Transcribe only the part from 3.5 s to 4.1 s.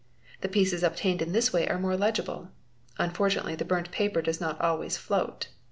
the burnt